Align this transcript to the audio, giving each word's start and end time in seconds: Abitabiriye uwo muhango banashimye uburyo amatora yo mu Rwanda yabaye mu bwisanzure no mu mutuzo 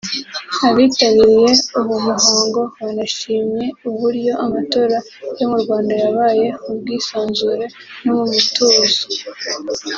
Abitabiriye 0.67 1.51
uwo 1.79 1.95
muhango 2.05 2.59
banashimye 2.77 3.65
uburyo 3.89 4.31
amatora 4.45 4.97
yo 5.39 5.45
mu 5.51 5.57
Rwanda 5.63 5.93
yabaye 6.03 6.47
mu 6.63 6.73
bwisanzure 6.79 7.65
no 8.03 8.11
mu 8.17 8.25
mutuzo 8.33 9.01